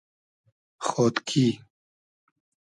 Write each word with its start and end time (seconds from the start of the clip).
خۉدکی 0.87 1.45